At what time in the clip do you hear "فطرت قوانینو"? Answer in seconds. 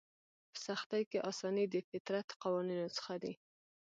1.89-2.87